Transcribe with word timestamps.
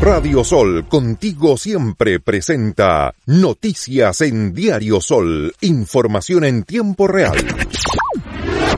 Radio 0.00 0.44
Sol, 0.44 0.86
contigo 0.88 1.56
siempre 1.56 2.20
presenta 2.20 3.14
Noticias 3.26 4.20
en 4.20 4.54
Diario 4.54 5.00
Sol, 5.00 5.52
información 5.60 6.44
en 6.44 6.62
tiempo 6.62 7.08
real. 7.08 7.36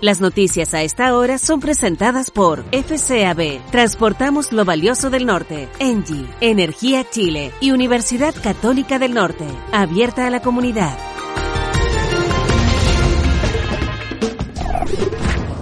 Las 0.00 0.22
noticias 0.22 0.72
a 0.72 0.82
esta 0.82 1.14
hora 1.14 1.36
son 1.36 1.60
presentadas 1.60 2.30
por 2.30 2.64
FCAB, 2.72 3.60
Transportamos 3.70 4.50
lo 4.50 4.64
Valioso 4.64 5.10
del 5.10 5.26
Norte, 5.26 5.68
Engie, 5.78 6.26
Energía 6.40 7.04
Chile 7.10 7.52
y 7.60 7.72
Universidad 7.72 8.34
Católica 8.42 8.98
del 8.98 9.12
Norte, 9.12 9.44
abierta 9.72 10.26
a 10.26 10.30
la 10.30 10.40
comunidad. 10.40 10.96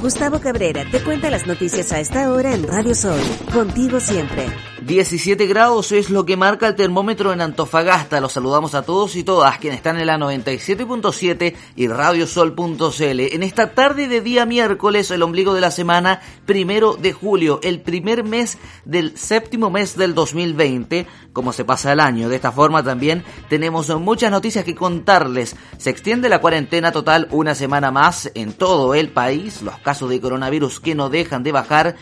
Gustavo 0.01 0.39
Cabrera 0.39 0.85
te 0.89 1.03
cuenta 1.03 1.29
las 1.31 1.49
noticias 1.49 1.91
a 1.91 1.99
esta 1.99 2.31
hora 2.31 2.55
en 2.55 2.63
Radio 2.63 2.95
Sol, 2.95 3.21
contigo 3.53 3.99
siempre. 3.99 4.47
17 4.89 5.47
grados 5.47 5.93
es 5.93 6.09
lo 6.09 6.25
que 6.25 6.39
marca 6.39 6.67
el 6.67 6.75
termómetro 6.75 7.35
en 7.35 7.43
Antofagasta. 7.43 8.23
Los 8.23 8.33
saludamos 8.33 8.75
a 8.75 8.81
todos 8.81 9.17
y 9.17 9.23
todas 9.23 9.59
quienes 9.59 9.77
están 9.77 10.01
en 10.01 10.07
la 10.07 10.17
97.7 10.17 11.55
y 11.77 11.89
radiosol.cl. 11.89 13.21
En 13.21 13.43
esta 13.43 13.75
tarde 13.75 14.09
de 14.09 14.23
día 14.23 14.47
miércoles, 14.47 15.11
el 15.11 15.23
ombligo 15.23 15.53
de 15.53 15.61
la 15.61 15.71
semana, 15.71 16.23
primero 16.47 16.95
de 16.95 17.13
julio, 17.13 17.61
el 17.63 17.83
primer 17.83 18.25
mes 18.25 18.57
del 18.87 19.15
séptimo 19.19 19.69
mes 19.69 19.95
del 19.95 20.15
2020, 20.15 21.07
como 21.35 21.53
se 21.53 21.67
pasa 21.67 21.93
el 21.93 22.01
año. 22.01 22.31
De 22.31 22.37
esta 22.37 22.51
forma 22.51 22.83
también 22.83 23.25
tenemos 23.51 23.91
muchas 24.01 24.31
noticias 24.31 24.65
que 24.65 24.75
contarles. 24.75 25.55
Se 25.77 25.91
extiende 25.91 26.31
la 26.31 26.41
cuarentena 26.41 26.93
total 26.93 27.29
una 27.31 27.55
semana 27.55 27.91
más 27.91 28.31
en 28.35 28.55
todo 28.55 28.95
el 28.95 29.11
país. 29.11 29.61
Los 29.61 29.79
casos 29.81 30.09
de 30.09 30.19
coronavirus 30.19 30.81
que 30.81 30.95
no 30.95 31.11
dejan 31.11 31.43
de 31.43 31.53
bajar 31.53 31.97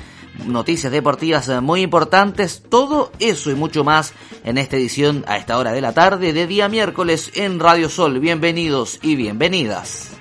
noticias 0.45 0.93
deportivas 0.93 1.49
muy 1.63 1.83
importantes, 1.83 2.63
todo 2.69 3.13
eso 3.19 3.51
y 3.51 3.55
mucho 3.55 3.85
más 3.85 4.13
en 4.45 4.59
esta 4.59 4.77
edición 4.77 5.25
a 5.27 5.37
esta 5.37 5.59
hora 5.59 5.73
de 5.73 5.81
la 5.81 5.93
tarde 5.93 6.33
de 6.33 6.47
día 6.47 6.69
miércoles 6.69 7.33
en 7.35 7.59
Radio 7.59 7.89
Sol. 7.89 8.21
Bienvenidos 8.21 8.99
y 9.03 9.17
bienvenidas. 9.17 10.17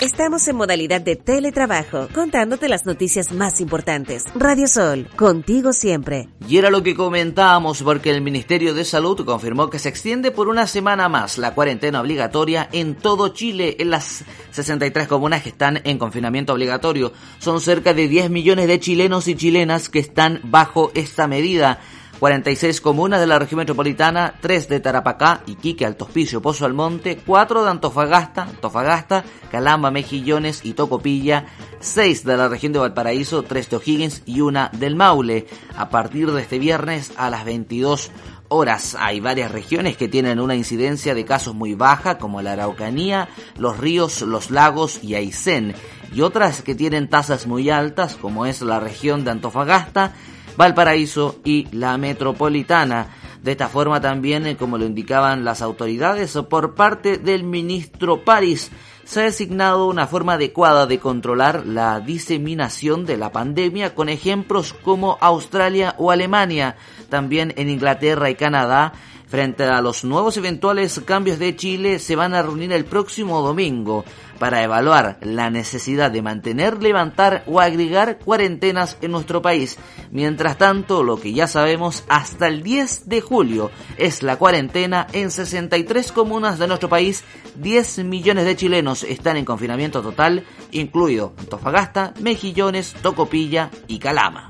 Estamos 0.00 0.46
en 0.46 0.54
modalidad 0.54 1.00
de 1.00 1.16
teletrabajo, 1.16 2.06
contándote 2.14 2.68
las 2.68 2.86
noticias 2.86 3.32
más 3.32 3.60
importantes. 3.60 4.24
Radio 4.36 4.68
Sol, 4.68 5.08
contigo 5.16 5.72
siempre. 5.72 6.28
Y 6.48 6.56
era 6.56 6.70
lo 6.70 6.84
que 6.84 6.94
comentábamos 6.94 7.82
porque 7.82 8.10
el 8.10 8.20
Ministerio 8.20 8.74
de 8.74 8.84
Salud 8.84 9.24
confirmó 9.24 9.70
que 9.70 9.80
se 9.80 9.88
extiende 9.88 10.30
por 10.30 10.46
una 10.46 10.68
semana 10.68 11.08
más 11.08 11.36
la 11.36 11.52
cuarentena 11.52 12.00
obligatoria 12.00 12.68
en 12.70 12.94
todo 12.94 13.30
Chile, 13.30 13.74
en 13.80 13.90
las 13.90 14.24
63 14.52 15.08
comunas 15.08 15.42
que 15.42 15.48
están 15.48 15.80
en 15.82 15.98
confinamiento 15.98 16.52
obligatorio. 16.52 17.12
Son 17.40 17.60
cerca 17.60 17.92
de 17.92 18.06
10 18.06 18.30
millones 18.30 18.68
de 18.68 18.78
chilenos 18.78 19.26
y 19.26 19.34
chilenas 19.34 19.88
que 19.88 19.98
están 19.98 20.40
bajo 20.44 20.92
esta 20.94 21.26
medida. 21.26 21.80
46 22.18 22.80
comunas 22.80 23.20
de 23.20 23.26
la 23.28 23.38
región 23.38 23.58
metropolitana, 23.58 24.34
3 24.40 24.68
de 24.68 24.80
Tarapacá, 24.80 25.42
Iquique, 25.46 25.86
Alto 25.86 26.04
Hospicio, 26.04 26.42
Pozo 26.42 26.66
Almonte, 26.66 27.20
4 27.24 27.62
de 27.62 27.70
Antofagasta, 27.70 28.42
Antofagasta, 28.42 29.24
Calamba, 29.52 29.92
Mejillones 29.92 30.64
y 30.64 30.72
Tocopilla, 30.72 31.46
6 31.78 32.24
de 32.24 32.36
la 32.36 32.48
región 32.48 32.72
de 32.72 32.80
Valparaíso, 32.80 33.44
3 33.44 33.70
de 33.70 33.76
O'Higgins 33.76 34.22
y 34.26 34.40
una 34.40 34.70
del 34.72 34.96
Maule. 34.96 35.46
A 35.76 35.90
partir 35.90 36.32
de 36.32 36.42
este 36.42 36.58
viernes 36.58 37.12
a 37.16 37.30
las 37.30 37.44
22 37.44 38.10
horas 38.48 38.96
hay 38.98 39.20
varias 39.20 39.52
regiones 39.52 39.96
que 39.96 40.08
tienen 40.08 40.40
una 40.40 40.56
incidencia 40.56 41.14
de 41.14 41.24
casos 41.24 41.54
muy 41.54 41.74
baja, 41.74 42.18
como 42.18 42.42
la 42.42 42.52
Araucanía, 42.52 43.28
los 43.56 43.78
ríos, 43.78 44.22
los 44.22 44.50
lagos 44.50 45.04
y 45.04 45.14
Aysén, 45.14 45.74
y 46.12 46.22
otras 46.22 46.62
que 46.62 46.74
tienen 46.74 47.08
tasas 47.08 47.46
muy 47.46 47.70
altas, 47.70 48.16
como 48.16 48.46
es 48.46 48.60
la 48.62 48.80
región 48.80 49.24
de 49.24 49.30
Antofagasta, 49.30 50.14
Valparaíso 50.58 51.36
y 51.44 51.68
la 51.70 51.96
metropolitana. 51.98 53.06
De 53.44 53.52
esta 53.52 53.68
forma 53.68 54.00
también, 54.00 54.44
eh, 54.44 54.56
como 54.56 54.76
lo 54.76 54.86
indicaban 54.86 55.44
las 55.44 55.62
autoridades, 55.62 56.36
por 56.50 56.74
parte 56.74 57.16
del 57.16 57.44
ministro 57.44 58.24
París, 58.24 58.72
se 59.04 59.20
ha 59.20 59.22
designado 59.22 59.86
una 59.86 60.08
forma 60.08 60.32
adecuada 60.32 60.86
de 60.86 60.98
controlar 60.98 61.64
la 61.64 62.00
diseminación 62.00 63.06
de 63.06 63.16
la 63.16 63.30
pandemia 63.30 63.94
con 63.94 64.08
ejemplos 64.08 64.72
como 64.72 65.16
Australia 65.20 65.94
o 65.96 66.10
Alemania. 66.10 66.74
También 67.08 67.54
en 67.56 67.70
Inglaterra 67.70 68.28
y 68.28 68.34
Canadá 68.34 68.94
Frente 69.28 69.64
a 69.64 69.82
los 69.82 70.04
nuevos 70.04 70.38
eventuales 70.38 71.02
cambios 71.04 71.38
de 71.38 71.54
Chile, 71.54 71.98
se 71.98 72.16
van 72.16 72.32
a 72.32 72.40
reunir 72.40 72.72
el 72.72 72.86
próximo 72.86 73.42
domingo 73.42 74.04
para 74.38 74.62
evaluar 74.62 75.18
la 75.20 75.50
necesidad 75.50 76.10
de 76.10 76.22
mantener, 76.22 76.82
levantar 76.82 77.42
o 77.46 77.60
agregar 77.60 78.18
cuarentenas 78.18 78.96
en 79.02 79.10
nuestro 79.10 79.42
país. 79.42 79.76
Mientras 80.10 80.56
tanto, 80.56 81.02
lo 81.02 81.20
que 81.20 81.34
ya 81.34 81.46
sabemos, 81.46 82.04
hasta 82.08 82.46
el 82.46 82.62
10 82.62 83.08
de 83.08 83.20
julio 83.20 83.70
es 83.98 84.22
la 84.22 84.36
cuarentena 84.36 85.06
en 85.12 85.30
63 85.30 86.10
comunas 86.12 86.58
de 86.58 86.66
nuestro 86.66 86.88
país. 86.88 87.22
10 87.56 88.04
millones 88.04 88.46
de 88.46 88.56
chilenos 88.56 89.04
están 89.04 89.36
en 89.36 89.44
confinamiento 89.44 90.00
total, 90.00 90.44
incluido 90.70 91.34
Antofagasta, 91.38 92.14
Mejillones, 92.20 92.94
Tocopilla 93.02 93.70
y 93.88 93.98
Calama. 93.98 94.48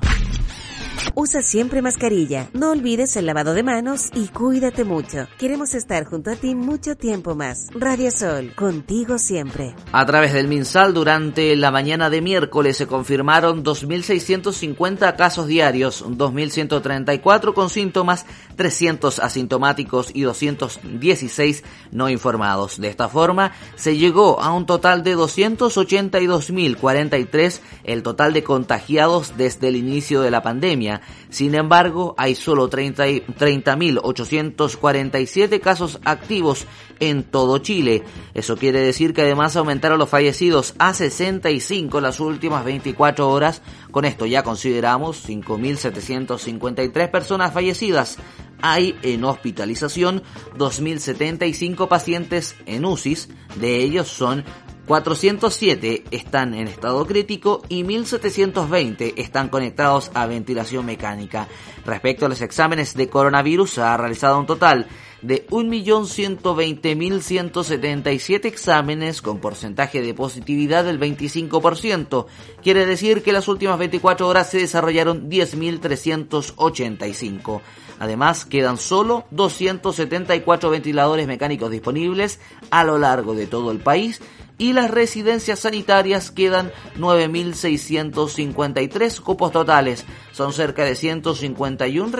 Usa 1.14 1.42
siempre 1.42 1.82
mascarilla. 1.82 2.48
No 2.52 2.70
olvides 2.70 3.16
el 3.16 3.26
lavado 3.26 3.54
de 3.54 3.62
manos 3.62 4.10
y 4.14 4.28
cuídate 4.28 4.84
mucho. 4.84 5.26
Queremos 5.38 5.74
estar 5.74 6.04
junto 6.04 6.30
a 6.30 6.36
ti 6.36 6.54
mucho 6.54 6.96
tiempo 6.96 7.34
más. 7.34 7.66
Radio 7.74 8.10
Sol, 8.10 8.52
contigo 8.54 9.18
siempre. 9.18 9.74
A 9.92 10.06
través 10.06 10.32
del 10.32 10.48
MinSal, 10.48 10.94
durante 10.94 11.54
la 11.56 11.70
mañana 11.70 12.10
de 12.10 12.20
miércoles 12.20 12.76
se 12.76 12.86
confirmaron 12.86 13.64
2.650 13.64 15.16
casos 15.16 15.46
diarios, 15.46 16.04
2.134 16.04 17.54
con 17.54 17.70
síntomas, 17.70 18.26
300 18.56 19.18
asintomáticos 19.18 20.10
y 20.14 20.22
216 20.22 21.64
no 21.90 22.08
informados. 22.08 22.80
De 22.80 22.88
esta 22.88 23.08
forma, 23.08 23.52
se 23.76 23.96
llegó 23.96 24.40
a 24.40 24.52
un 24.52 24.66
total 24.66 25.02
de 25.02 25.16
282.043 25.16 27.60
el 27.84 28.02
total 28.02 28.32
de 28.32 28.44
contagiados 28.44 29.34
desde 29.36 29.68
el 29.68 29.76
inicio 29.76 30.20
de 30.20 30.30
la 30.30 30.42
pandemia. 30.42 30.97
Sin 31.30 31.54
embargo, 31.54 32.14
hay 32.16 32.34
solo 32.34 32.70
30.847 32.70 35.60
casos 35.60 36.00
activos 36.04 36.66
en 37.00 37.22
todo 37.22 37.58
Chile. 37.58 38.02
Eso 38.34 38.56
quiere 38.56 38.80
decir 38.80 39.14
que 39.14 39.22
además 39.22 39.56
aumentaron 39.56 39.98
los 39.98 40.08
fallecidos 40.08 40.74
a 40.78 40.94
65 40.94 42.00
las 42.00 42.20
últimas 42.20 42.64
24 42.64 43.28
horas. 43.28 43.62
Con 43.90 44.04
esto 44.04 44.26
ya 44.26 44.42
consideramos 44.42 45.28
5.753 45.28 47.10
personas 47.10 47.52
fallecidas. 47.52 48.18
Hay 48.60 48.96
en 49.02 49.24
hospitalización 49.24 50.22
2.075 50.56 51.88
pacientes 51.88 52.56
en 52.66 52.84
UCIs, 52.84 53.28
de 53.60 53.76
ellos 53.76 54.08
son 54.08 54.44
407 54.88 56.02
están 56.10 56.54
en 56.54 56.66
estado 56.66 57.06
crítico 57.06 57.62
y 57.68 57.84
1720 57.84 59.20
están 59.20 59.50
conectados 59.50 60.10
a 60.14 60.24
ventilación 60.24 60.86
mecánica. 60.86 61.46
Respecto 61.84 62.24
a 62.24 62.30
los 62.30 62.40
exámenes 62.40 62.94
de 62.94 63.10
coronavirus, 63.10 63.76
ha 63.78 63.98
realizado 63.98 64.40
un 64.40 64.46
total 64.46 64.86
de 65.20 65.46
1.120.177 65.48 68.46
exámenes 68.46 69.20
con 69.20 69.40
porcentaje 69.40 70.00
de 70.00 70.14
positividad 70.14 70.86
del 70.86 70.98
25%. 70.98 72.24
Quiere 72.62 72.86
decir 72.86 73.22
que 73.22 73.32
las 73.32 73.46
últimas 73.46 73.78
24 73.78 74.26
horas 74.26 74.48
se 74.48 74.56
desarrollaron 74.56 75.28
10.385. 75.28 77.60
Además, 77.98 78.46
quedan 78.46 78.78
solo 78.78 79.26
274 79.32 80.70
ventiladores 80.70 81.26
mecánicos 81.26 81.70
disponibles 81.70 82.40
a 82.70 82.84
lo 82.84 82.96
largo 82.96 83.34
de 83.34 83.46
todo 83.46 83.70
el 83.70 83.80
país 83.80 84.22
y 84.58 84.74
las 84.74 84.90
residencias 84.90 85.60
sanitarias 85.60 86.30
quedan 86.30 86.70
9.653 86.98 89.20
cupos 89.20 89.52
totales. 89.52 90.04
Son 90.32 90.52
cerca 90.52 90.84
de 90.84 90.96
151 90.96 92.12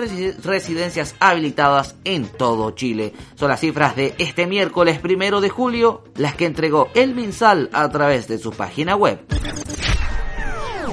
residencias 0.43 1.13
habilitadas 1.19 1.93
en 2.05 2.25
todo 2.25 2.71
Chile. 2.71 3.13
Son 3.35 3.49
las 3.49 3.59
cifras 3.59 3.95
de 3.95 4.15
este 4.17 4.47
miércoles 4.47 4.97
primero 4.99 5.41
de 5.41 5.49
julio, 5.49 6.05
las 6.15 6.33
que 6.35 6.45
entregó 6.45 6.89
el 6.95 7.13
MinSal 7.13 7.69
a 7.73 7.87
través 7.89 8.27
de 8.27 8.39
su 8.39 8.49
página 8.51 8.95
web. 8.95 9.19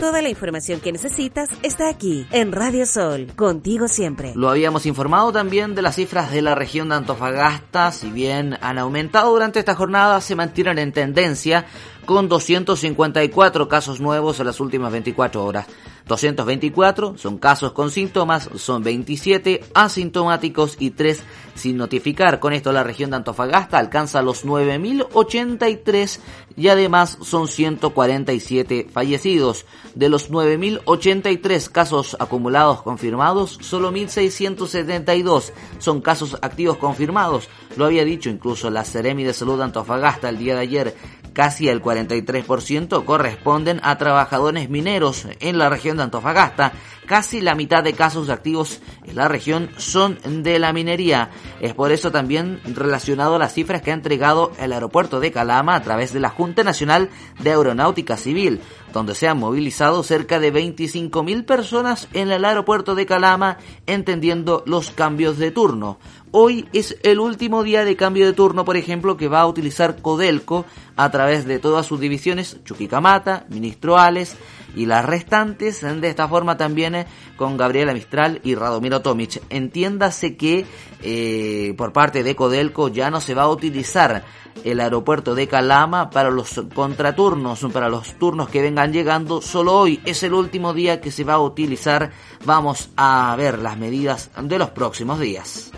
Toda 0.01 0.21
la 0.21 0.29
información 0.29 0.81
que 0.81 0.93
necesitas 0.93 1.49
está 1.63 1.89
aquí 1.89 2.27
en 2.31 2.53
Radio 2.53 2.85
Sol, 2.85 3.29
contigo 3.35 3.89
siempre. 3.89 4.33
Lo 4.35 4.51
habíamos 4.51 4.85
informado 4.85 5.33
también 5.33 5.75
de 5.75 5.81
las 5.81 5.97
cifras 5.97 6.31
de 6.31 6.43
la 6.43 6.55
región 6.55 6.91
de 6.91 6.97
Antofagasta, 6.97 7.91
si 7.93 8.11
bien 8.11 8.59
han 8.61 8.77
aumentado 8.77 9.31
durante 9.31 9.59
esta 9.59 9.75
jornada, 9.75 10.21
se 10.21 10.37
mantienen 10.37 10.79
en 10.79 10.93
tendencia 10.93 11.65
con 12.05 12.29
254 12.29 13.69
casos 13.69 13.99
nuevos 13.99 14.39
en 14.39 14.47
las 14.47 14.61
últimas 14.61 14.93
24 14.93 15.43
horas. 15.43 15.67
224 16.07 17.19
son 17.19 17.39
casos 17.39 17.73
con 17.73 17.91
síntomas, 17.91 18.49
son 18.55 18.85
27 18.85 19.65
asintomáticos 19.75 20.77
y 20.79 20.91
3 20.91 21.21
sin 21.57 21.77
notificar. 21.77 22.39
Con 22.39 22.53
esto 22.53 22.71
la 22.73 22.85
región 22.85 23.11
de 23.11 23.17
Antofagasta 23.17 23.79
alcanza 23.79 24.23
los 24.23 24.47
9.083 24.47 26.21
y 26.57 26.69
además 26.69 27.19
son 27.23 27.49
147 27.49 28.87
fallecidos. 28.93 29.67
De 29.97 30.09
los 30.09 30.31
9.083 30.31 31.71
casos 31.71 32.17
acumulados 32.21 32.83
confirmados, 32.83 33.59
solo 33.61 33.91
1.672 33.91 35.53
son 35.79 36.01
casos 36.01 36.39
activos 36.41 36.77
confirmados. 36.77 37.49
Lo 37.77 37.85
había 37.85 38.05
dicho 38.05 38.31
incluso 38.31 38.71
la 38.71 38.85
Seremi 38.85 39.25
de 39.25 39.33
Salud 39.33 39.59
de 39.59 39.65
Antofagasta 39.65 40.29
el 40.29 40.39
día 40.39 40.55
de 40.55 40.61
ayer 40.61 40.97
casi 41.37 41.69
el 41.69 41.83
43% 41.83 43.05
corresponden 43.05 43.79
a 43.83 43.99
trabajadores 43.99 44.71
mineros 44.71 45.27
en 45.41 45.59
la 45.59 45.69
región 45.69 45.99
de 45.99 46.05
Antofagasta. 46.05 46.73
Casi 47.05 47.43
la 47.43 47.55
mitad 47.55 47.85
de 47.85 47.93
casos 47.93 48.31
activos 48.31 48.81
en 49.05 49.17
la 49.17 49.29
región 49.29 49.69
son 49.77 50.19
de 50.43 50.59
la 50.59 50.73
minería. 50.73 51.29
Es 51.61 51.75
por 51.75 51.93
eso 51.93 52.11
también 52.11 52.59
relacionado 52.65 53.37
a 53.37 53.39
las 53.39 53.53
cifras 53.53 53.83
que 53.83 53.91
ha 53.91 53.95
entregado 53.95 54.53
el 54.59 54.73
aeropuerto 54.73 55.21
de 55.21 55.31
Calama 55.31 55.75
a 55.75 55.83
través 55.83 56.15
de 56.15 56.21
la 56.21 56.31
Junta 56.31 56.65
Nacional 56.65 57.11
de 57.39 57.51
Aeronáutica 57.51 58.17
Civil, 58.17 58.63
donde 58.97 59.15
se 59.15 59.29
han 59.29 59.39
movilizado 59.39 60.03
cerca 60.03 60.41
de 60.41 60.51
25.000 60.51 61.45
personas 61.45 62.09
en 62.15 62.31
el 62.31 62.47
aeropuerto 62.47 62.95
de 62.95 63.05
Calama, 63.05 63.59
entendiendo 63.87 64.63
los 64.65 64.91
cambios 64.91 65.37
de 65.37 65.51
turno. 65.51 65.99
Hoy 66.31 66.67
es 66.73 66.97
el 67.03 67.21
último 67.21 67.63
día 67.63 67.85
de 67.85 67.95
cambio 67.95 68.25
de 68.25 68.33
turno, 68.33 68.65
por 68.65 68.79
ejemplo, 68.79 69.19
que 69.19 69.29
va 69.29 69.43
a 69.43 69.47
utilizar 69.47 70.01
Codelco 70.01 70.65
a 70.97 71.11
través 71.11 71.45
de 71.45 71.59
todas 71.59 71.85
sus 71.85 72.01
divisiones, 72.01 72.57
Chuquicamata, 72.65 73.45
Ministroales 73.51 74.35
y 74.77 74.87
las 74.87 75.05
restantes, 75.05 75.81
de 75.81 76.09
esta 76.09 76.29
forma 76.29 76.57
también 76.57 76.95
eh, 76.95 77.07
con 77.37 77.57
Gabriela 77.57 77.95
Mistral 77.95 78.41
y 78.45 78.55
Radomiro 78.55 79.01
Tomic. 79.01 79.43
Entiéndase 79.51 80.37
que 80.37 80.67
eh, 81.03 81.75
por 81.77 81.93
parte 81.93 82.23
de 82.23 82.37
Codelco 82.37 82.89
ya 82.89 83.11
no 83.11 83.21
se 83.21 83.35
va 83.35 83.45
a 83.45 83.49
utilizar 83.49 84.25
el 84.65 84.81
aeropuerto 84.81 85.35
de 85.35 85.49
Calama 85.49 86.11
para 86.11 86.31
los 86.31 86.63
contraturnos, 86.75 87.67
para 87.73 87.89
los 87.89 88.19
turnos 88.19 88.49
que 88.49 88.63
vengan 88.63 88.93
llegando. 88.93 89.41
Solo 89.41 89.75
hoy 89.75 90.01
es 90.05 90.23
el 90.23 90.35
último 90.35 90.73
día 90.75 91.01
que 91.01 91.11
se 91.11 91.25
va 91.25 91.35
a 91.35 91.41
utilizar. 91.41 92.13
Vamos 92.45 92.91
a 92.97 93.35
ver 93.37 93.59
las 93.59 93.77
medidas 93.77 94.31
de 94.41 94.59
los 94.59 94.71
próximos 94.71 95.19
días. 95.21 95.73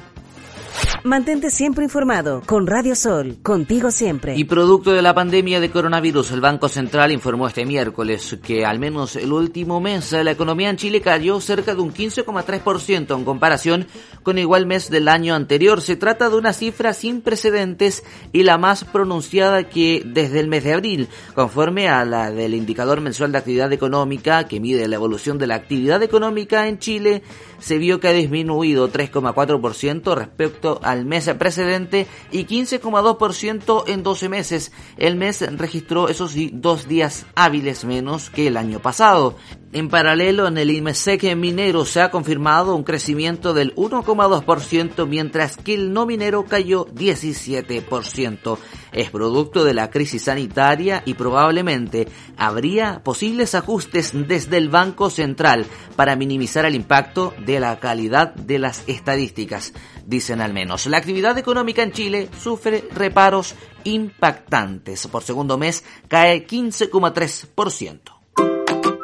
Mantente 1.05 1.51
siempre 1.51 1.85
informado 1.85 2.43
con 2.45 2.67
Radio 2.67 2.95
Sol, 2.97 3.39
contigo 3.43 3.91
siempre. 3.91 4.37
Y 4.37 4.45
producto 4.45 4.91
de 4.91 5.01
la 5.01 5.15
pandemia 5.15 5.61
de 5.61 5.71
coronavirus, 5.71 6.33
el 6.33 6.41
Banco 6.41 6.69
Central 6.69 7.13
informó 7.13 7.47
este 7.47 7.65
miércoles 7.65 8.37
que 8.43 8.67
al 8.67 8.79
menos 8.79 9.15
el 9.17 9.33
último 9.33 9.81
mes 9.81 10.13
la 10.13 10.33
economía 10.33 10.71
en 10.71 10.77
Chile 10.77 11.01
cayó 11.01 11.41
cerca 11.41 11.75
de 11.75 11.81
un 11.81 11.95
15,3% 11.95 13.17
en 13.17 13.25
comparación 13.25 13.87
con 14.23 14.39
igual 14.39 14.67
mes 14.67 14.91
del 14.91 15.09
año 15.09 15.35
anterior. 15.35 15.81
Se 15.81 15.97
trata 15.97 16.29
de 16.29 16.37
una 16.37 16.53
cifra 16.53 16.93
sin 16.93 17.23
precedentes 17.23 18.03
y 18.33 18.43
la 18.43 18.59
más 18.59 18.85
pronunciada 18.85 19.69
que 19.69 20.03
desde 20.05 20.41
el 20.41 20.49
mes 20.49 20.65
de 20.65 20.75
abril, 20.75 21.09
conforme 21.35 21.89
a 21.89 22.05
la 22.05 22.31
del 22.31 22.55
indicador 22.55 23.01
mensual 23.01 23.33
de 23.33 23.39
actividad 23.39 23.73
económica 23.73 24.49
que 24.49 24.61
mide 24.61 24.89
la 24.89 24.97
evolución 24.97 25.39
de 25.39 25.47
la 25.47 25.55
actividad 25.55 26.03
económica 26.03 26.67
en 26.67 26.79
Chile, 26.79 27.23
se 27.59 27.79
vio 27.79 28.01
que 28.01 28.09
ha 28.09 28.13
disminuido 28.13 28.91
3,4% 28.91 30.15
respecto 30.15 30.68
al 30.83 31.05
mes 31.05 31.29
precedente 31.39 32.07
y 32.31 32.47
15,2% 32.47 33.85
en 33.87 34.03
12 34.03 34.29
meses. 34.29 34.73
El 34.97 35.17
mes 35.17 35.41
registró, 35.59 36.09
esos 36.09 36.35
dos 36.53 36.89
días 36.89 37.27
hábiles 37.35 37.85
menos 37.85 38.31
que 38.31 38.47
el 38.47 38.57
año 38.57 38.81
pasado. 38.81 39.37
En 39.71 39.91
paralelo, 39.91 40.49
en 40.49 40.57
el 40.57 40.71
IMSEC 40.71 41.37
minero 41.37 41.85
se 41.85 42.01
ha 42.01 42.11
confirmado 42.11 42.75
un 42.75 42.85
crecimiento 42.85 43.53
del 43.53 43.75
1,2%, 43.75 45.07
mientras 45.07 45.59
que 45.59 45.75
el 45.75 45.93
no 45.93 46.07
minero 46.07 46.47
cayó 46.47 46.87
17%. 46.87 48.59
Es 48.93 49.11
producto 49.11 49.65
de 49.65 49.75
la 49.75 49.91
crisis 49.91 50.23
sanitaria 50.23 51.03
y 51.05 51.13
probablemente 51.13 52.09
habría 52.39 53.03
posibles 53.05 53.55
ajustes 53.55 54.13
desde 54.15 54.57
el 54.57 54.71
Banco 54.71 55.11
Central 55.11 55.67
para 55.97 56.17
minimizar 56.17 56.65
el 56.65 56.75
impacto 56.75 57.35
de 57.45 57.61
la 57.61 57.79
calidad 57.79 58.35
de 58.35 58.59
las 58.59 58.85
estadísticas, 58.87 59.75
dicen 60.07 60.41
al 60.41 60.55
menos. 60.55 60.87
La 60.87 60.97
actividad 60.97 61.37
económica 61.37 61.83
en 61.83 61.93
Chile 61.93 62.31
sufre 62.41 62.89
reparos 62.95 63.55
impactantes. 63.85 65.07
Por 65.09 65.23
segundo 65.23 65.59
mes 65.59 65.85
cae 66.09 66.47
15,3%. 66.47 68.18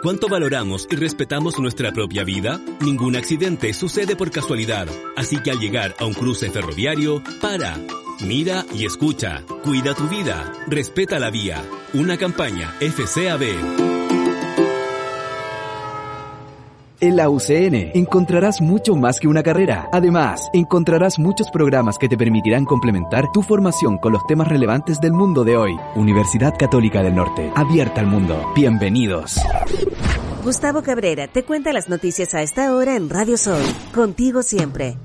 ¿Cuánto 0.04 0.28
valoramos 0.28 0.86
y 0.90 0.96
respetamos 0.96 1.58
nuestra 1.58 1.90
propia 1.90 2.24
vida? 2.24 2.60
Ningún 2.82 3.16
accidente 3.16 3.72
sucede 3.72 4.16
por 4.16 4.30
casualidad, 4.30 4.86
así 5.16 5.38
que 5.38 5.50
al 5.50 5.58
llegar 5.58 5.94
a 5.98 6.04
un 6.04 6.12
cruce 6.12 6.50
ferroviario, 6.50 7.22
para, 7.40 7.78
mira 8.20 8.66
y 8.74 8.84
escucha, 8.84 9.42
cuida 9.62 9.94
tu 9.94 10.06
vida, 10.08 10.52
respeta 10.66 11.18
la 11.18 11.30
vía. 11.30 11.64
Una 11.94 12.18
campaña 12.18 12.74
FCAB. 12.80 13.93
En 17.04 17.16
la 17.16 17.28
UCN 17.28 17.90
encontrarás 17.92 18.62
mucho 18.62 18.96
más 18.96 19.20
que 19.20 19.28
una 19.28 19.42
carrera. 19.42 19.90
Además, 19.92 20.48
encontrarás 20.54 21.18
muchos 21.18 21.50
programas 21.50 21.98
que 21.98 22.08
te 22.08 22.16
permitirán 22.16 22.64
complementar 22.64 23.26
tu 23.30 23.42
formación 23.42 23.98
con 23.98 24.14
los 24.14 24.26
temas 24.26 24.48
relevantes 24.48 25.02
del 25.02 25.12
mundo 25.12 25.44
de 25.44 25.54
hoy. 25.54 25.76
Universidad 25.96 26.54
Católica 26.58 27.02
del 27.02 27.14
Norte, 27.14 27.52
abierta 27.54 28.00
al 28.00 28.06
mundo. 28.06 28.42
Bienvenidos. 28.56 29.38
Gustavo 30.42 30.80
Cabrera 30.80 31.28
te 31.28 31.42
cuenta 31.42 31.74
las 31.74 31.90
noticias 31.90 32.32
a 32.32 32.40
esta 32.40 32.74
hora 32.74 32.96
en 32.96 33.10
Radio 33.10 33.36
Sol. 33.36 33.60
Contigo 33.92 34.42
siempre. 34.42 34.96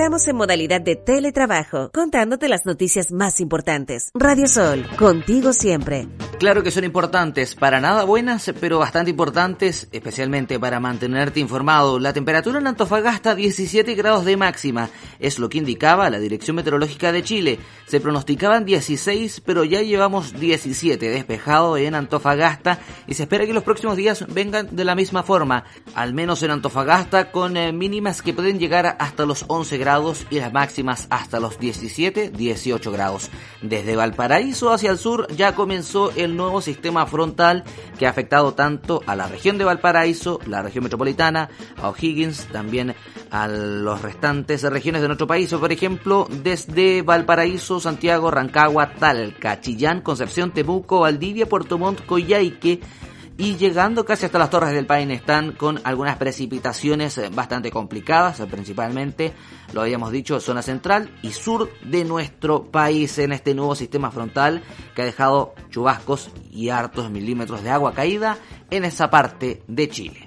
Estamos 0.00 0.26
en 0.28 0.36
modalidad 0.36 0.80
de 0.80 0.96
teletrabajo, 0.96 1.90
contándote 1.92 2.48
las 2.48 2.64
noticias 2.64 3.12
más 3.12 3.38
importantes. 3.38 4.08
Radio 4.14 4.46
Sol, 4.46 4.86
contigo 4.96 5.52
siempre. 5.52 6.08
Claro 6.38 6.62
que 6.62 6.70
son 6.70 6.84
importantes, 6.84 7.54
para 7.54 7.82
nada 7.82 8.04
buenas, 8.04 8.50
pero 8.58 8.78
bastante 8.78 9.10
importantes, 9.10 9.88
especialmente 9.92 10.58
para 10.58 10.80
mantenerte 10.80 11.38
informado. 11.38 11.98
La 11.98 12.14
temperatura 12.14 12.60
en 12.60 12.66
Antofagasta 12.66 13.34
17 13.34 13.94
grados 13.94 14.24
de 14.24 14.38
máxima, 14.38 14.88
es 15.18 15.38
lo 15.38 15.50
que 15.50 15.58
indicaba 15.58 16.08
la 16.08 16.18
Dirección 16.18 16.56
Meteorológica 16.56 17.12
de 17.12 17.22
Chile. 17.22 17.58
Se 17.84 18.00
pronosticaban 18.00 18.64
16, 18.64 19.42
pero 19.44 19.64
ya 19.64 19.82
llevamos 19.82 20.32
17 20.32 21.10
despejado 21.10 21.76
en 21.76 21.94
Antofagasta 21.94 22.78
y 23.06 23.12
se 23.12 23.24
espera 23.24 23.44
que 23.44 23.52
los 23.52 23.64
próximos 23.64 23.98
días 23.98 24.24
vengan 24.32 24.74
de 24.74 24.84
la 24.86 24.94
misma 24.94 25.22
forma, 25.22 25.64
al 25.94 26.14
menos 26.14 26.42
en 26.42 26.52
Antofagasta 26.52 27.30
con 27.32 27.58
eh, 27.58 27.70
mínimas 27.70 28.22
que 28.22 28.32
pueden 28.32 28.58
llegar 28.58 28.96
hasta 28.98 29.26
los 29.26 29.44
11 29.46 29.76
grados 29.76 29.89
y 30.30 30.38
las 30.38 30.52
máximas 30.52 31.08
hasta 31.10 31.40
los 31.40 31.58
17, 31.58 32.30
18 32.30 32.92
grados. 32.92 33.28
Desde 33.60 33.96
Valparaíso 33.96 34.72
hacia 34.72 34.92
el 34.92 34.98
sur 34.98 35.26
ya 35.34 35.56
comenzó 35.56 36.12
el 36.12 36.36
nuevo 36.36 36.60
sistema 36.60 37.06
frontal 37.06 37.64
que 37.98 38.06
ha 38.06 38.10
afectado 38.10 38.54
tanto 38.54 39.02
a 39.06 39.16
la 39.16 39.26
región 39.26 39.58
de 39.58 39.64
Valparaíso, 39.64 40.38
la 40.46 40.62
región 40.62 40.84
metropolitana, 40.84 41.50
a 41.76 41.88
O'Higgins, 41.88 42.46
también 42.52 42.94
a 43.32 43.48
los 43.48 44.00
restantes 44.00 44.62
regiones 44.62 45.02
de 45.02 45.08
nuestro 45.08 45.26
país, 45.26 45.52
por 45.52 45.72
ejemplo, 45.72 46.28
desde 46.30 47.02
Valparaíso, 47.02 47.80
Santiago, 47.80 48.30
Rancagua, 48.30 48.92
Talca, 48.94 49.60
Chillán, 49.60 50.02
Concepción, 50.02 50.52
Temuco, 50.52 51.00
Valdivia, 51.00 51.46
Puerto 51.46 51.78
Montt, 51.78 52.06
Coyhaique, 52.06 52.80
y 53.36 53.56
llegando 53.56 54.04
casi 54.04 54.26
hasta 54.26 54.38
las 54.38 54.50
Torres 54.50 54.72
del 54.72 54.86
Paine 54.86 55.14
están 55.14 55.52
con 55.52 55.80
algunas 55.84 56.16
precipitaciones 56.16 57.16
eh, 57.18 57.30
bastante 57.32 57.70
complicadas, 57.70 58.40
eh, 58.40 58.46
principalmente, 58.46 59.32
lo 59.72 59.82
habíamos 59.82 60.12
dicho, 60.12 60.40
zona 60.40 60.62
central 60.62 61.10
y 61.22 61.32
sur 61.32 61.70
de 61.84 62.04
nuestro 62.04 62.64
país 62.64 63.18
en 63.18 63.32
este 63.32 63.54
nuevo 63.54 63.74
sistema 63.74 64.10
frontal 64.10 64.62
que 64.94 65.02
ha 65.02 65.06
dejado 65.06 65.54
chubascos 65.70 66.30
y 66.52 66.68
hartos 66.68 67.10
milímetros 67.10 67.62
de 67.62 67.70
agua 67.70 67.94
caída 67.94 68.36
en 68.70 68.84
esa 68.84 69.10
parte 69.10 69.62
de 69.66 69.88
Chile. 69.88 70.26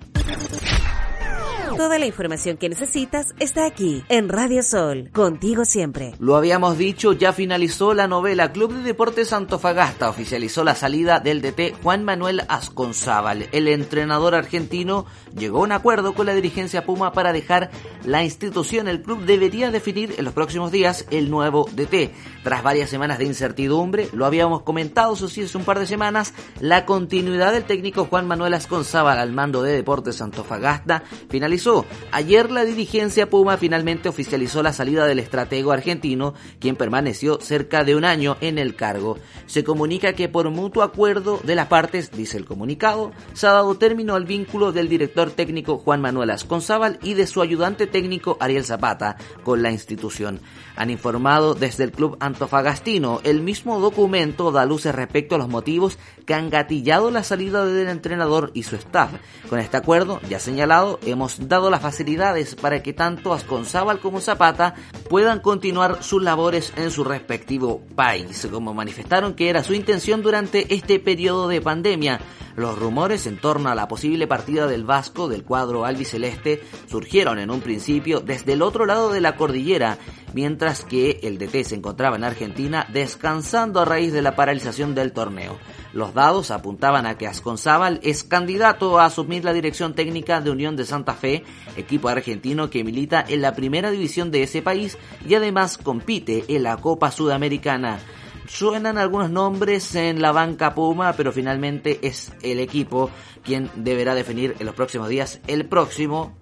Toda 1.78 1.98
la 1.98 2.06
información 2.06 2.58
que 2.58 2.70
necesitas 2.70 3.34
está 3.40 3.66
aquí 3.66 4.04
en 4.08 4.30
Radio 4.30 4.62
Sol, 4.62 5.10
contigo 5.12 5.66
siempre. 5.66 6.14
Lo 6.20 6.36
habíamos 6.36 6.78
dicho, 6.78 7.14
ya 7.14 7.34
finalizó 7.34 7.96
la 7.96 8.08
novela 8.08 8.52
Club 8.52 8.74
de 8.74 8.84
Deportes 8.84 9.34
Antofagasta, 9.34 10.10
oficializó 10.10 10.64
la 10.64 10.76
salida 10.76 11.20
del 11.20 11.42
DT 11.42 11.74
Juan 11.82 12.04
Manuel 12.04 12.44
Asconzábal. 12.48 13.48
El 13.52 13.68
entrenador 13.68 14.36
argentino 14.36 15.08
llegó 15.36 15.60
a 15.60 15.64
un 15.64 15.72
acuerdo 15.72 16.14
con 16.14 16.28
la 16.28 16.36
dirigencia 16.36 16.86
Puma 16.86 17.12
para 17.12 17.34
dejar 17.34 17.72
la 18.06 18.24
institución. 18.24 18.88
El 18.88 19.02
club 19.02 19.26
debería 19.26 19.72
definir 19.72 20.14
en 20.18 20.26
los 20.26 20.34
próximos 20.34 20.72
días 20.72 21.06
el 21.10 21.32
nuevo 21.32 21.68
DT. 21.72 22.12
Tras 22.44 22.62
varias 22.62 22.90
semanas 22.90 23.20
de 23.20 23.26
incertidumbre, 23.26 24.10
lo 24.12 24.26
habíamos 24.26 24.64
comentado, 24.64 25.14
eso 25.14 25.30
sí, 25.30 25.44
hace 25.44 25.58
un 25.58 25.64
par 25.64 25.80
de 25.80 25.88
semanas, 25.88 26.34
la 26.60 26.86
continuidad 26.86 27.54
del 27.54 27.64
técnico 27.64 28.06
Juan 28.06 28.28
Manuel 28.28 28.54
Asconzábal 28.54 29.18
al 29.18 29.32
mando 29.32 29.64
de 29.64 29.72
Deportes 29.72 30.22
Antofagasta 30.22 31.04
finalizó 31.30 31.86
Ayer 32.12 32.52
la 32.52 32.66
dirigencia 32.66 33.30
Puma 33.30 33.58
finalmente 33.58 34.10
oficializó 34.10 34.62
la 34.62 34.74
salida 34.74 35.06
del 35.06 35.20
estratego 35.20 35.72
argentino, 35.72 36.34
quien 36.60 36.76
permaneció 36.76 37.40
cerca 37.40 37.86
de 37.86 37.96
un 37.96 38.04
año 38.04 38.36
en 38.42 38.58
el 38.58 38.76
cargo. 38.76 39.18
Se 39.46 39.64
comunica 39.64 40.14
que 40.14 40.28
por 40.28 40.50
mutuo 40.50 40.84
acuerdo 40.84 41.40
de 41.44 41.56
las 41.56 41.68
partes, 41.68 42.12
dice 42.12 42.38
el 42.38 42.46
comunicado, 42.46 43.12
se 43.34 43.48
ha 43.48 43.52
dado 43.52 43.76
término 43.76 44.16
al 44.16 44.26
vínculo 44.26 44.74
del 44.74 44.90
director 44.90 45.32
técnico 45.32 45.78
Juan 45.78 46.02
Manuel 46.02 46.32
Asconzábal 46.32 47.00
y 47.04 47.14
de 47.14 47.26
su 47.26 47.42
ayudante 47.42 47.88
técnico 47.88 48.38
Ariel 48.42 48.66
Zapata 48.66 49.16
con 49.44 49.62
la 49.62 49.72
institución. 49.72 50.42
Han 50.76 50.90
informado 50.90 51.54
desde 51.54 51.84
el 51.84 51.92
club 51.92 52.18
antofagastino. 52.20 53.22
El 53.24 53.42
mismo 53.42 53.80
documento 53.80 54.52
da 54.52 54.66
luces 54.66 54.96
respecto 54.96 55.36
a 55.36 55.38
los 55.38 55.50
motivos 55.50 55.98
que 56.26 56.34
han 56.34 56.50
gatillado 56.50 57.12
la 57.12 57.24
salida 57.24 57.66
del 57.66 57.88
entrenador 57.88 58.52
y 58.54 58.64
su 58.64 58.76
staff. 58.76 59.12
Con 59.50 59.60
este 59.60 59.78
acuerdo, 59.78 60.20
ya 60.30 60.40
señalado, 60.40 61.00
hemos 61.06 61.48
dado 61.48 61.70
las 61.70 61.82
facilidades 61.82 62.56
para 62.56 62.82
que 62.82 62.94
tanto 62.94 63.34
Asconzábal 63.34 64.00
como 64.00 64.22
Zapata 64.22 64.76
puedan 65.10 65.40
continuar 65.40 66.04
sus 66.04 66.24
labores 66.24 66.74
en 66.76 66.92
su 66.92 67.04
respectivo 67.04 67.82
país, 67.96 68.48
como 68.52 68.74
manifestaron 68.74 69.34
que 69.34 69.50
era 69.50 69.64
su 69.64 69.74
intención 69.74 70.22
durante 70.22 70.74
este 70.74 71.00
periodo 71.00 71.48
de 71.48 71.62
pandemia. 71.62 72.20
Los 72.56 72.78
rumores 72.78 73.26
en 73.26 73.38
torno 73.38 73.70
a 73.70 73.76
la 73.76 73.88
posible 73.88 74.28
partida 74.28 74.68
del 74.68 74.84
Vasco 74.84 75.28
del 75.28 75.44
cuadro 75.44 75.86
albiceleste 75.86 76.62
surgieron 76.88 77.40
en 77.40 77.50
un 77.50 77.62
principio 77.62 78.20
desde 78.20 78.54
el 78.54 78.62
otro 78.62 78.86
lado 78.86 79.12
de 79.12 79.22
la 79.22 79.36
cordillera, 79.36 79.98
mientras 80.34 80.84
que 80.84 81.20
el 81.24 81.40
DT 81.40 81.64
se 81.64 81.76
encontraba 81.76 82.16
en 82.16 82.24
Argentina 82.24 82.86
descansando 82.94 83.80
a 83.80 83.86
raíz 83.86 84.14
de 84.14 84.22
la 84.22 84.36
paralización 84.36 84.94
del 84.94 85.14
torneo. 85.14 85.58
Los 85.94 86.16
dados 86.16 86.50
apuntaban 86.50 87.06
a 87.06 87.18
que 87.18 87.28
Asconzábal 87.28 88.00
es 88.02 88.24
candidato 88.24 89.00
a 89.00 89.06
asumir 89.06 89.46
la 89.46 89.54
dirección 89.54 89.94
técnica 89.94 90.42
de 90.42 90.50
Unión 90.50 90.76
de 90.76 90.86
Santa 90.86 91.14
Fe, 91.14 91.44
equipo 91.78 92.10
argentino 92.10 92.72
que 92.72 92.84
milita 92.84 93.24
en 93.28 93.44
la 93.44 93.54
primera 93.54 93.92
división 93.92 94.32
de 94.32 94.42
ese 94.42 94.64
país 94.64 94.98
y 95.28 95.36
además 95.36 95.78
compite 95.78 96.46
en 96.48 96.64
la 96.64 96.78
Copa 96.78 97.12
Sudamericana. 97.12 98.00
Suenan 98.48 98.98
algunos 98.98 99.30
nombres 99.30 99.94
en 99.94 100.22
la 100.22 100.32
banca 100.32 100.74
Puma, 100.74 101.14
pero 101.14 101.32
finalmente 101.32 102.00
es 102.02 102.34
el 102.42 102.60
equipo 102.60 103.12
quien 103.44 103.70
deberá 103.76 104.16
definir 104.16 104.56
en 104.60 104.66
los 104.66 104.76
próximos 104.76 105.10
días 105.10 105.42
el 105.48 105.66
próximo 105.66 106.34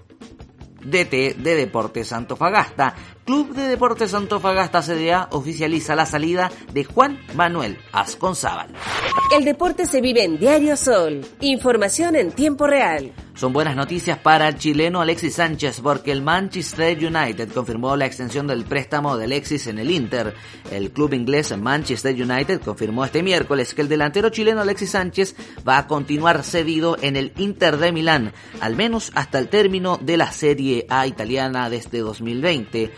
DT 0.84 1.36
de 1.38 1.56
Deportes 1.56 2.12
Antofagasta. 2.14 2.96
Club 3.26 3.54
de 3.54 3.68
Deportes 3.68 4.14
Antofagasta 4.14 4.82
CDA 4.82 5.28
oficializa 5.32 5.96
la 5.96 6.06
salida 6.06 6.52
de 6.74 6.84
Juan 6.84 7.20
Manuel 7.36 7.78
Asconzábal. 7.92 8.70
El 9.36 9.46
deporte 9.46 9.86
se 9.86 10.02
vive 10.02 10.24
en 10.24 10.40
Diario 10.40 10.76
Sol. 10.76 11.22
Información 11.40 12.16
en 12.16 12.32
tiempo 12.32 12.68
real. 12.68 13.14
Son 13.34 13.54
buenas 13.54 13.76
noticias 13.76 14.18
para 14.18 14.50
el 14.50 14.58
chileno 14.58 15.02
Alexis 15.02 15.36
Sánchez 15.36 15.80
porque 15.82 16.12
el 16.12 16.22
Manchester 16.22 16.98
United 16.98 17.50
confirmó 17.54 17.96
la 17.96 18.06
extensión 18.06 18.46
del 18.46 18.66
préstamo 18.66 19.16
de 19.18 19.26
Alexis 19.26 19.68
en 19.68 19.80
el 19.80 19.90
Inter. 19.90 20.36
El 20.70 20.92
club 20.92 21.14
inglés 21.14 21.58
Manchester 21.58 22.14
United 22.14 22.62
confirmó 22.62 23.06
este 23.06 23.24
miércoles 23.24 23.74
que 23.74 23.82
el 23.82 23.88
delantero 23.88 24.30
chileno 24.30 24.62
Alexis 24.62 24.92
Sánchez 24.92 25.36
va 25.68 25.78
a 25.78 25.88
continuar 25.88 26.44
cedido 26.44 26.98
en 27.02 27.16
el 27.16 27.32
Inter 27.38 27.78
de 27.78 27.92
Milán, 27.92 28.34
al 28.60 28.76
menos 28.76 29.12
hasta 29.16 29.40
el 29.40 29.48
término 29.48 29.98
de 30.02 30.18
la 30.18 30.32
Serie 30.32 30.86
A 30.90 31.08
italiana 31.08 31.70
desde 31.70 32.00
2020 32.00 32.92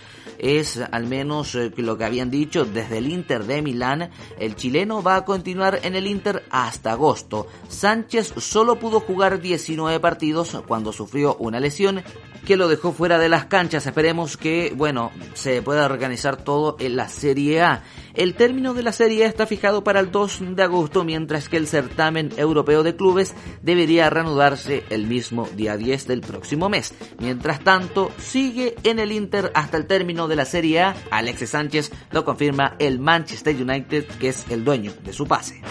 es 0.44 0.78
al 0.92 1.08
menos 1.08 1.56
eh, 1.56 1.72
lo 1.78 1.98
que 1.98 2.04
habían 2.04 2.30
dicho 2.30 2.66
desde 2.66 2.98
el 2.98 3.08
Inter 3.08 3.46
de 3.46 3.62
Milán. 3.62 4.12
El 4.38 4.56
chileno 4.58 5.02
va 5.02 5.16
a 5.16 5.26
continuar 5.26 5.80
en 5.84 5.96
el 5.96 6.06
Inter 6.06 6.44
hasta 6.50 6.92
agosto. 6.92 7.48
Sánchez 7.70 8.34
solo 8.38 8.78
pudo 8.78 9.00
jugar 9.00 9.40
19 9.40 10.00
partidos 10.02 10.58
cuando 10.68 10.92
sufrió 10.92 11.36
una 11.36 11.62
lesión 11.62 12.04
que 12.46 12.58
lo 12.58 12.68
dejó 12.68 12.92
fuera 12.92 13.18
de 13.20 13.30
las 13.30 13.46
canchas. 13.46 13.86
Esperemos 13.86 14.36
que, 14.36 14.74
bueno, 14.76 15.12
se 15.34 15.62
pueda 15.62 15.86
organizar 15.86 16.36
todo 16.36 16.76
en 16.80 16.98
la 16.98 17.08
Serie 17.08 17.62
A. 17.62 17.84
El 18.14 18.36
término 18.36 18.74
de 18.74 18.84
la 18.84 18.92
Serie 18.92 19.26
está 19.26 19.48
fijado 19.48 19.84
para 19.84 20.00
el 20.00 20.12
2 20.12 20.56
de 20.56 20.64
agosto, 20.64 21.04
mientras 21.04 21.50
que 21.50 21.58
el 21.58 21.68
certamen 21.68 22.30
europeo 22.38 22.84
de 22.84 22.96
clubes 22.96 23.34
debería 23.62 24.10
reanudarse 24.10 24.84
el 24.90 25.08
mismo 25.08 25.50
día 25.56 25.78
10 25.78 26.08
del 26.08 26.22
próximo 26.22 26.70
mes. 26.70 26.94
Mientras 27.20 27.64
tanto, 27.64 28.12
sigue 28.18 28.76
en 28.84 29.00
el 29.00 29.12
Inter 29.12 29.52
hasta 29.56 29.78
el 29.78 29.88
término 29.88 30.28
de 30.28 30.36
la 30.36 30.46
Serie 30.46 30.82
A. 30.82 30.96
Alexis 31.10 31.50
Sánchez 31.50 31.92
lo 32.12 32.24
confirma 32.24 32.76
el 32.78 33.00
Manchester 33.00 33.56
United, 33.56 34.06
que 34.20 34.30
es 34.30 34.46
el 34.50 34.64
dueño 34.64 34.94
de 35.04 35.14
su 35.14 35.26
pase. 35.26 35.62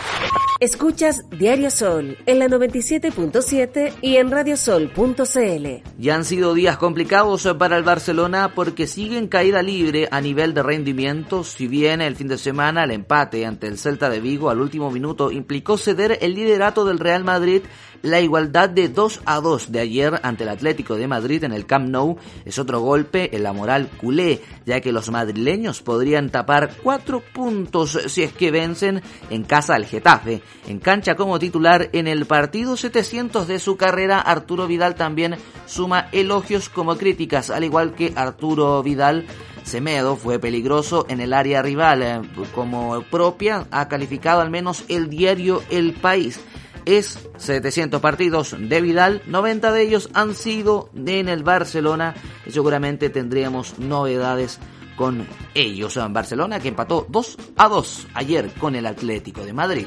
Escuchas 0.62 1.28
Diario 1.28 1.72
Sol 1.72 2.16
en 2.24 2.38
la 2.38 2.46
97.7 2.46 3.94
y 4.00 4.14
en 4.14 4.30
radiosol.cl. 4.30 5.66
Ya 5.98 6.14
han 6.14 6.24
sido 6.24 6.54
días 6.54 6.76
complicados 6.76 7.48
para 7.58 7.76
el 7.76 7.82
Barcelona 7.82 8.52
porque 8.54 8.86
sigue 8.86 9.18
en 9.18 9.26
caída 9.26 9.60
libre 9.60 10.06
a 10.12 10.20
nivel 10.20 10.54
de 10.54 10.62
rendimiento. 10.62 11.42
Si 11.42 11.66
bien 11.66 12.00
el 12.00 12.14
fin 12.14 12.28
de 12.28 12.38
semana 12.38 12.84
el 12.84 12.92
empate 12.92 13.44
ante 13.44 13.66
el 13.66 13.76
Celta 13.76 14.08
de 14.08 14.20
Vigo 14.20 14.50
al 14.50 14.60
último 14.60 14.92
minuto 14.92 15.32
implicó 15.32 15.76
ceder 15.76 16.18
el 16.20 16.36
liderato 16.36 16.84
del 16.84 17.00
Real 17.00 17.24
Madrid, 17.24 17.62
la 18.02 18.20
igualdad 18.20 18.68
de 18.68 18.88
2 18.88 19.20
a 19.24 19.40
2 19.40 19.72
de 19.72 19.80
ayer 19.80 20.20
ante 20.22 20.42
el 20.44 20.50
Atlético 20.50 20.96
de 20.96 21.08
Madrid 21.08 21.44
en 21.44 21.52
el 21.52 21.66
Camp 21.66 21.88
Nou 21.88 22.18
es 22.44 22.58
otro 22.58 22.80
golpe 22.80 23.34
en 23.34 23.42
la 23.42 23.52
moral 23.52 23.88
culé, 23.96 24.42
ya 24.66 24.80
que 24.80 24.92
los 24.92 25.10
madrileños 25.10 25.82
podrían 25.82 26.30
tapar 26.30 26.74
4 26.82 27.22
puntos 27.32 27.98
si 28.06 28.22
es 28.22 28.32
que 28.32 28.50
vencen 28.50 29.02
en 29.30 29.44
casa 29.44 29.74
al 29.74 29.86
Getafe. 29.86 30.42
En 30.66 30.78
cancha 30.78 31.14
como 31.14 31.38
titular 31.38 31.88
en 31.92 32.08
el 32.08 32.26
partido 32.26 32.76
700 32.76 33.46
de 33.46 33.58
su 33.58 33.76
carrera, 33.76 34.20
Arturo 34.20 34.66
Vidal 34.66 34.94
también 34.94 35.36
suma 35.66 36.08
elogios 36.12 36.68
como 36.68 36.96
críticas, 36.96 37.50
al 37.50 37.64
igual 37.64 37.94
que 37.94 38.12
Arturo 38.16 38.82
Vidal 38.82 39.26
Semedo 39.62 40.16
fue 40.16 40.38
peligroso 40.38 41.06
en 41.08 41.20
el 41.20 41.32
área 41.32 41.62
rival, 41.62 42.02
eh, 42.02 42.20
como 42.54 43.00
propia 43.02 43.66
ha 43.70 43.88
calificado 43.88 44.40
al 44.40 44.50
menos 44.50 44.84
el 44.88 45.08
diario 45.08 45.62
El 45.70 45.92
País. 45.92 46.40
Es 46.84 47.18
700 47.36 48.00
partidos 48.00 48.56
de 48.58 48.80
Vidal, 48.80 49.22
90 49.26 49.72
de 49.72 49.82
ellos 49.82 50.10
han 50.14 50.34
sido 50.34 50.90
en 50.94 51.28
el 51.28 51.42
Barcelona 51.42 52.14
seguramente 52.50 53.10
tendríamos 53.10 53.78
novedades 53.78 54.58
con 54.96 55.26
ellos 55.54 55.96
en 55.96 56.12
Barcelona 56.12 56.60
que 56.60 56.68
empató 56.68 57.06
2 57.08 57.38
a 57.56 57.68
2 57.68 58.06
ayer 58.14 58.52
con 58.58 58.74
el 58.76 58.86
Atlético 58.86 59.44
de 59.44 59.52
Madrid. 59.52 59.86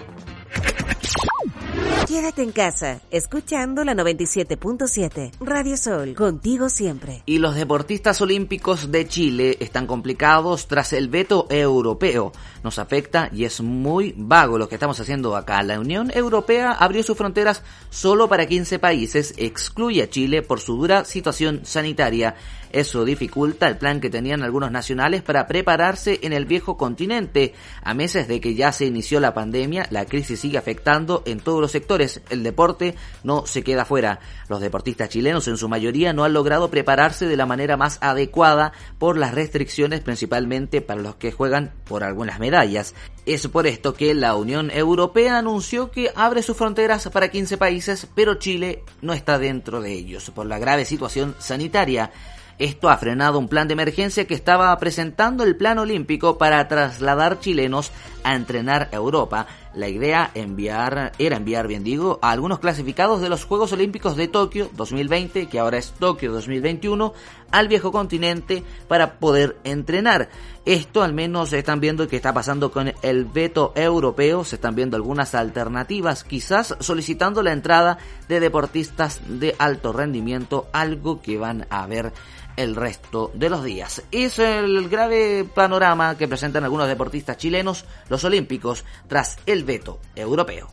Quédate 2.07 2.43
en 2.43 2.51
casa, 2.51 3.01
escuchando 3.09 3.83
la 3.83 3.95
97.7 3.95 5.31
Radio 5.39 5.75
Sol, 5.75 6.13
contigo 6.13 6.69
siempre. 6.69 7.23
Y 7.25 7.39
los 7.39 7.55
deportistas 7.55 8.21
olímpicos 8.21 8.91
de 8.91 9.07
Chile 9.07 9.57
están 9.59 9.87
complicados 9.87 10.67
tras 10.67 10.93
el 10.93 11.09
veto 11.09 11.47
europeo. 11.49 12.31
Nos 12.63 12.77
afecta 12.77 13.29
y 13.33 13.45
es 13.45 13.59
muy 13.59 14.13
vago 14.15 14.59
lo 14.59 14.69
que 14.69 14.75
estamos 14.75 14.99
haciendo 14.99 15.35
acá. 15.35 15.63
La 15.63 15.79
Unión 15.79 16.11
Europea 16.13 16.73
abrió 16.73 17.01
sus 17.01 17.17
fronteras 17.17 17.63
solo 17.89 18.29
para 18.29 18.45
15 18.45 18.77
países, 18.77 19.33
excluye 19.37 20.03
a 20.03 20.09
Chile 20.09 20.43
por 20.43 20.59
su 20.59 20.77
dura 20.77 21.05
situación 21.05 21.61
sanitaria 21.63 22.35
eso 22.75 23.05
dificulta 23.05 23.69
el 23.69 23.77
plan 23.77 24.01
que 24.01 24.09
tenían 24.09 24.43
algunos 24.43 24.69
nacionales 24.69 25.21
para 25.21 25.47
prepararse 25.47 26.19
en 26.23 26.33
el 26.33 26.45
viejo 26.45 26.75
continente. 26.75 27.53
A 27.81 27.93
meses 27.93 28.27
de 28.27 28.41
que 28.41 28.53
ya 28.53 28.73
se 28.73 28.85
inició 28.85 29.21
la 29.21 29.33
pandemia, 29.33 29.87
la 29.91 30.03
crisis 30.03 30.41
sigue 30.41 30.57
afectando 30.57 31.23
en 31.25 31.39
todos 31.39 31.61
los 31.61 31.71
sectores. 31.71 32.21
El 32.29 32.43
deporte 32.43 32.95
no 33.23 33.45
se 33.45 33.63
queda 33.63 33.85
fuera. 33.85 34.19
Los 34.49 34.59
deportistas 34.59 35.07
chilenos 35.07 35.47
en 35.47 35.55
su 35.55 35.69
mayoría 35.69 36.11
no 36.11 36.25
han 36.25 36.33
logrado 36.33 36.69
prepararse 36.69 37.27
de 37.27 37.37
la 37.37 37.45
manera 37.45 37.77
más 37.77 37.97
adecuada 38.01 38.73
por 38.99 39.17
las 39.17 39.33
restricciones 39.33 40.01
principalmente 40.01 40.81
para 40.81 41.01
los 41.01 41.15
que 41.15 41.31
juegan 41.31 41.71
por 41.85 42.03
algunas 42.03 42.41
medallas. 42.41 42.93
Es 43.25 43.47
por 43.47 43.67
esto 43.67 43.93
que 43.93 44.13
la 44.13 44.35
Unión 44.35 44.69
Europea 44.69 45.37
anunció 45.37 45.91
que 45.91 46.11
abre 46.13 46.43
sus 46.43 46.57
fronteras 46.57 47.07
para 47.07 47.29
15 47.29 47.57
países, 47.57 48.05
pero 48.13 48.35
Chile 48.35 48.83
no 49.01 49.13
está 49.13 49.39
dentro 49.39 49.81
de 49.81 49.93
ellos 49.93 50.29
por 50.31 50.45
la 50.45 50.59
grave 50.59 50.83
situación 50.83 51.35
sanitaria. 51.39 52.11
Esto 52.57 52.89
ha 52.89 52.97
frenado 52.97 53.37
un 53.37 53.49
plan 53.49 53.67
de 53.67 53.73
emergencia 53.73 54.27
que 54.27 54.33
estaba 54.33 54.77
presentando 54.77 55.43
el 55.43 55.57
Plan 55.57 55.77
Olímpico 55.77 56.37
para 56.37 56.65
trasladar 56.69 57.41
chilenos 57.41 57.91
a 58.23 58.33
entrenar 58.33 58.87
a 58.93 58.95
Europa. 58.95 59.45
La 59.73 59.89
idea 59.89 60.31
era 60.33 61.35
enviar, 61.35 61.67
bien 61.67 61.83
digo, 61.83 62.17
a 62.21 62.31
algunos 62.31 62.59
clasificados 62.59 63.19
de 63.19 63.27
los 63.27 63.43
Juegos 63.43 63.73
Olímpicos 63.73 64.15
de 64.15 64.29
Tokio 64.29 64.69
2020, 64.73 65.47
que 65.47 65.59
ahora 65.59 65.77
es 65.77 65.91
Tokio 65.91 66.31
2021, 66.31 67.13
al 67.51 67.67
viejo 67.67 67.91
continente 67.91 68.63
para 68.87 69.19
poder 69.19 69.57
entrenar. 69.65 70.29
Esto 70.63 71.03
al 71.03 71.13
menos 71.13 71.51
están 71.51 71.81
viendo 71.81 72.07
que 72.07 72.15
está 72.15 72.33
pasando 72.33 72.71
con 72.71 72.93
el 73.01 73.25
veto 73.25 73.73
europeo, 73.75 74.45
se 74.45 74.55
están 74.55 74.75
viendo 74.75 74.95
algunas 74.95 75.35
alternativas, 75.35 76.23
quizás 76.23 76.77
solicitando 76.79 77.43
la 77.43 77.51
entrada 77.51 77.97
de 78.29 78.39
deportistas 78.39 79.19
de 79.27 79.55
alto 79.59 79.91
rendimiento, 79.91 80.69
algo 80.71 81.21
que 81.21 81.37
van 81.37 81.67
a 81.69 81.85
ver 81.85 82.13
el 82.55 82.75
resto 82.75 83.31
de 83.33 83.49
los 83.49 83.63
días. 83.63 84.03
Es 84.11 84.39
el 84.39 84.89
grave 84.89 85.45
panorama 85.45 86.17
que 86.17 86.27
presentan 86.27 86.63
algunos 86.63 86.87
deportistas 86.87 87.37
chilenos, 87.37 87.85
los 88.09 88.23
olímpicos, 88.23 88.85
tras 89.07 89.37
el 89.45 89.63
veto 89.63 89.99
europeo. 90.15 90.69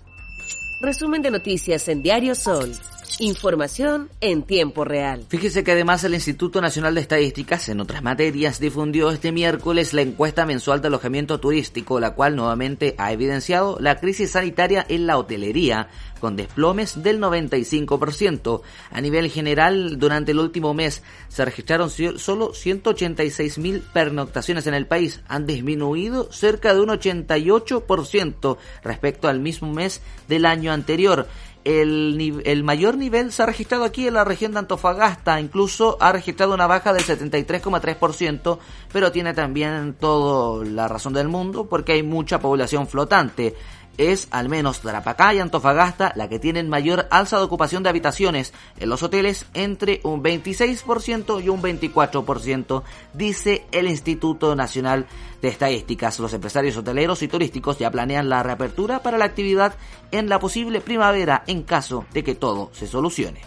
Resumen 0.81 1.23
de 1.23 1.31
noticias 1.31 1.87
en 1.89 2.03
Diario 2.03 2.35
Sol. 2.35 2.75
Información 3.19 4.09
en 4.21 4.43
tiempo 4.43 4.85
real. 4.85 5.25
Fíjese 5.29 5.63
que 5.63 5.73
además 5.73 6.03
el 6.05 6.15
Instituto 6.15 6.61
Nacional 6.61 6.95
de 6.95 7.03
Estadísticas, 7.03 7.69
en 7.69 7.81
otras 7.81 8.03
materias, 8.03 8.59
difundió 8.59 9.11
este 9.11 9.33
miércoles 9.33 9.93
la 9.93 10.03
encuesta 10.03 10.47
mensual 10.47 10.81
de 10.81 10.89
alojamiento 10.89 11.39
turístico, 11.39 12.01
la 12.01 12.15
cual 12.15 12.37
nuevamente 12.37 12.95
ha 12.99 13.13
evidenciado 13.13 13.77
la 13.81 13.97
crisis 13.97 14.31
sanitaria 14.31 14.85
en 14.89 15.07
la 15.07 15.19
hotelería, 15.19 15.89
con 16.21 16.37
desplomes 16.37 17.03
del 17.03 17.21
95%. 17.21 18.63
A 18.91 19.01
nivel 19.01 19.29
general, 19.29 19.99
durante 19.99 20.31
el 20.31 20.39
último 20.39 20.73
mes 20.73 21.03
se 21.29 21.45
registraron 21.45 21.91
solo 21.91 22.55
186 22.55 23.59
mil 23.59 23.81
pernoctaciones 23.93 24.67
en 24.69 24.75
el 24.75 24.87
país. 24.87 25.21
Han 25.27 25.47
disminuido 25.47 26.31
cerca 26.33 26.75
de 26.75 26.81
un 26.81 26.91
88% 26.91 28.57
respecto 28.85 29.29
al 29.29 29.41
mismo 29.41 29.73
mes 29.73 30.01
del 30.29 30.47
año 30.47 30.73
anterior 30.73 31.27
el, 31.65 32.63
mayor 32.65 32.97
nivel 32.97 33.33
se 33.33 33.43
ha 33.43 33.47
registrado 33.47 33.85
aquí 33.85 34.07
en 34.07 34.15
la 34.15 34.25
región 34.25 34.53
de 34.53 34.61
Antofagasta, 34.61 35.41
incluso 35.41 35.97
ha 36.01 36.13
registrado 36.13 36.55
una 36.55 36.67
baja 36.67 36.93
del 36.93 37.05
73,3%, 37.05 38.59
pero 38.93 39.13
tiene 39.13 39.35
también 39.35 39.95
toda 39.99 40.65
la 40.65 40.89
razón 40.89 41.13
del 41.13 41.29
mundo 41.29 41.67
porque 41.67 41.93
hay 41.93 42.03
mucha 42.03 42.41
población 42.41 42.87
flotante 42.87 43.55
es 43.99 44.29
al 44.31 44.49
menos 44.49 44.81
Tarapacá 44.81 45.35
y 45.35 45.39
Antofagasta 45.39 46.13
la 46.17 46.29
que 46.29 46.39
tienen 46.39 46.69
mayor 46.69 47.07
alza 47.11 47.39
de 47.39 47.45
ocupación 47.45 47.83
de 47.83 47.89
habitaciones 47.89 48.53
en 48.79 48.89
los 48.89 49.03
hoteles 49.03 49.47
entre 49.55 50.01
un 50.05 50.23
26% 50.23 51.43
y 51.43 51.49
un 51.49 51.63
24%, 51.63 52.83
dice 53.13 53.67
el 53.73 53.89
Instituto 53.89 54.57
Nacional 54.57 55.07
de 55.41 55.49
Estadísticas. 55.49 56.19
Los 56.19 56.33
empresarios 56.33 56.77
hoteleros 56.77 57.23
y 57.23 57.29
turísticos 57.29 57.79
ya 57.79 57.91
planean 57.91 58.29
la 58.29 58.43
reapertura 58.43 59.03
para 59.03 59.19
la 59.19 59.25
actividad 59.25 59.75
en 60.11 60.29
la 60.29 60.39
posible 60.39 60.81
primavera 60.81 61.45
en 61.47 61.63
caso 61.63 62.05
de 62.13 62.25
que 62.25 62.35
todo 62.35 62.71
se 62.73 62.87
solucione. 62.87 63.41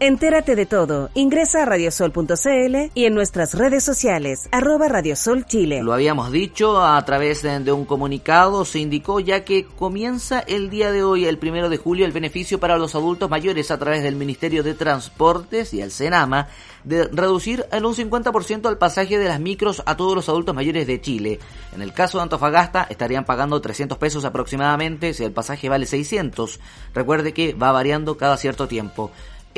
Entérate 0.00 0.54
de 0.54 0.64
todo. 0.64 1.10
Ingresa 1.14 1.62
a 1.62 1.64
radiosol.cl 1.64 2.76
y 2.94 3.04
en 3.06 3.14
nuestras 3.14 3.54
redes 3.54 3.82
sociales, 3.82 4.48
arroba 4.52 4.86
Radiosol 4.86 5.44
Chile. 5.44 5.82
Lo 5.82 5.92
habíamos 5.92 6.30
dicho 6.30 6.80
a 6.84 7.04
través 7.04 7.42
de 7.42 7.72
un 7.72 7.84
comunicado, 7.84 8.64
se 8.64 8.78
indicó 8.78 9.18
ya 9.18 9.44
que 9.44 9.64
comienza 9.64 10.38
el 10.38 10.70
día 10.70 10.92
de 10.92 11.02
hoy, 11.02 11.24
el 11.24 11.38
primero 11.38 11.68
de 11.68 11.78
julio, 11.78 12.06
el 12.06 12.12
beneficio 12.12 12.60
para 12.60 12.78
los 12.78 12.94
adultos 12.94 13.28
mayores 13.28 13.72
a 13.72 13.78
través 13.78 14.04
del 14.04 14.14
Ministerio 14.14 14.62
de 14.62 14.74
Transportes 14.74 15.74
y 15.74 15.80
el 15.80 15.90
Senama 15.90 16.46
de 16.84 17.08
reducir 17.08 17.66
en 17.72 17.84
un 17.84 17.94
50% 17.94 18.70
el 18.70 18.78
pasaje 18.78 19.18
de 19.18 19.26
las 19.26 19.40
micros 19.40 19.82
a 19.84 19.96
todos 19.96 20.14
los 20.14 20.28
adultos 20.28 20.54
mayores 20.54 20.86
de 20.86 21.00
Chile. 21.00 21.40
En 21.74 21.82
el 21.82 21.92
caso 21.92 22.18
de 22.18 22.22
Antofagasta 22.22 22.86
estarían 22.88 23.24
pagando 23.24 23.60
300 23.60 23.98
pesos 23.98 24.24
aproximadamente 24.24 25.12
si 25.12 25.24
el 25.24 25.32
pasaje 25.32 25.68
vale 25.68 25.86
600. 25.86 26.60
Recuerde 26.94 27.32
que 27.32 27.54
va 27.54 27.72
variando 27.72 28.16
cada 28.16 28.36
cierto 28.36 28.68
tiempo 28.68 29.10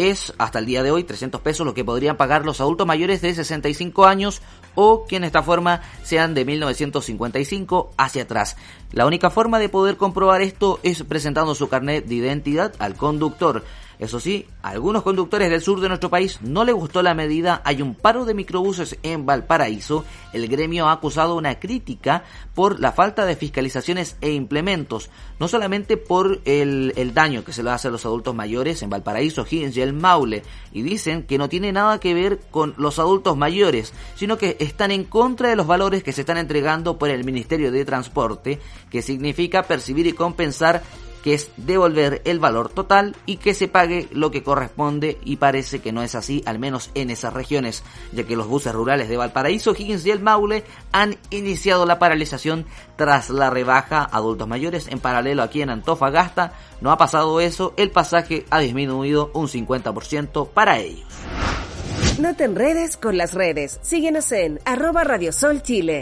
es 0.09 0.33
hasta 0.39 0.59
el 0.59 0.67
día 0.67 0.83
de 0.83 0.91
hoy 0.91 1.05
300 1.05 1.41
pesos 1.43 1.67
lo 1.67 1.75
que 1.75 1.85
podrían 1.85 2.17
pagar 2.17 2.45
los 2.45 2.61
adultos 2.61 2.87
mayores 2.87 3.21
de 3.21 3.35
65 3.35 4.07
años 4.07 4.41
o 4.75 5.05
que 5.07 5.17
en 5.17 5.25
esta 5.25 5.43
forma 5.43 5.83
sean 6.03 6.33
de 6.33 6.45
1955 6.45 7.93
hacia 7.99 8.23
atrás. 8.23 8.57
La 8.93 9.07
única 9.07 9.31
forma 9.31 9.59
de 9.59 9.69
poder 9.69 9.97
comprobar 9.97 10.43
esto 10.43 10.81
es 10.83 11.03
presentando 11.03 11.55
su 11.55 11.69
carnet 11.69 12.07
de 12.07 12.15
identidad 12.15 12.73
al 12.79 12.95
conductor. 12.95 13.65
Eso 14.01 14.19
sí, 14.19 14.47
a 14.63 14.71
algunos 14.71 15.03
conductores 15.03 15.51
del 15.51 15.61
sur 15.61 15.79
de 15.79 15.89
nuestro 15.89 16.09
país 16.09 16.39
no 16.41 16.65
le 16.65 16.73
gustó 16.73 17.03
la 17.03 17.13
medida. 17.13 17.61
Hay 17.67 17.83
un 17.83 17.95
paro 17.95 18.25
de 18.25 18.33
microbuses 18.33 18.97
en 19.03 19.27
Valparaíso. 19.27 20.07
El 20.33 20.49
gremio 20.49 20.89
ha 20.89 20.93
acusado 20.93 21.37
una 21.37 21.61
crítica 21.61 22.25
por 22.55 22.81
la 22.81 22.93
falta 22.93 23.27
de 23.27 23.37
fiscalizaciones 23.37 24.17
e 24.23 24.33
implementos. 24.33 25.11
No 25.39 25.49
solamente 25.49 25.99
por 25.99 26.41
el, 26.47 26.95
el 26.97 27.13
daño 27.13 27.45
que 27.45 27.53
se 27.53 27.63
le 27.63 27.71
hace 27.71 27.89
a 27.89 27.91
los 27.91 28.07
adultos 28.07 28.35
mayores 28.35 28.83
en 28.83 28.89
Valparaíso, 28.89 29.45
Higgins 29.45 29.77
y 29.77 29.83
el 29.83 29.93
Maule. 29.93 30.45
Y 30.73 30.81
dicen 30.81 31.25
que 31.25 31.37
no 31.37 31.51
tiene 31.51 31.71
nada 31.71 32.01
que 32.01 32.15
ver 32.15 32.41
con 32.51 32.73
los 32.79 32.99
adultos 32.99 33.37
mayores, 33.37 33.93
sino 34.17 34.39
que 34.39 34.57
están 34.61 34.93
en 34.93 35.05
contra 35.05 35.51
de 35.51 35.57
los 35.57 35.67
valores 35.67 36.03
que 36.03 36.13
se 36.13 36.23
están 36.23 36.39
entregando 36.39 36.99
por 36.99 37.11
el 37.11 37.25
Ministerio 37.25 37.71
de 37.71 37.85
Transporte, 37.85 38.61
que 38.89 39.03
significa 39.03 39.65
percibir 39.65 40.07
y 40.07 40.15
compensar 40.15 40.83
que 41.23 41.35
es 41.35 41.51
devolver 41.57 42.23
el 42.25 42.39
valor 42.39 42.69
total 42.69 43.17
y 43.27 43.37
que 43.37 43.55
se 43.55 43.69
pague 43.69 44.09
lo 44.13 44.31
que 44.31 44.43
corresponde 44.43 45.19
y 45.25 45.37
parece 45.37 45.81
que 45.81 45.93
no 45.93 46.03
es 46.03 46.15
así, 46.15 46.43
al 46.47 46.59
menos 46.59 46.91
en 46.95 47.11
esas 47.11 47.33
regiones, 47.33 47.83
ya 48.13 48.25
que 48.25 48.37
los 48.37 48.49
buses 48.49 48.73
rurales 48.73 49.09
de 49.09 49.17
Valparaíso, 49.17 49.75
Higgins 49.77 50.07
y 50.07 50.11
el 50.11 50.21
Maule 50.21 50.65
han 50.93 51.17
iniciado 51.31 51.87
la 51.87 51.99
paralización 51.99 52.67
tras 52.97 53.31
la 53.31 53.51
rebaja 53.51 54.05
adultos 54.05 54.49
mayores. 54.49 54.89
En 54.89 55.01
paralelo 55.01 55.43
aquí 55.43 55.63
en 55.63 55.71
Antofagasta 55.71 56.55
no 56.81 56.91
ha 56.91 56.99
pasado 56.99 57.41
eso, 57.41 57.75
el 57.77 57.91
pasaje 57.91 58.45
ha 58.51 58.61
disminuido 58.61 59.31
un 59.35 59.49
50% 59.49 60.49
para 60.49 60.79
ellos. 60.79 61.07
No 62.19 62.37
te 62.37 62.45
enredes 62.45 62.97
con 62.97 63.17
las 63.17 63.33
redes. 63.33 63.79
Síguenos 63.83 64.31
en 64.33 64.61
arroba 64.67 65.05
Radiosol 65.05 65.63
Chile. 65.63 66.01